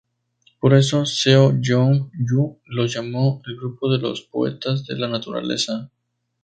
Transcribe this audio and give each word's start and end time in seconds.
Por 0.59 0.73
eso 0.73 1.05
Seo 1.05 1.55
Jeong-ju 1.61 2.59
los 2.65 2.91
llamó 2.91 3.39
"el 3.45 3.55
grupo 3.55 3.91
de 3.91 3.99
los 3.99 4.21
poetas 4.21 4.83
de 4.87 4.97
la 4.97 5.07
naturaleza" 5.07 5.91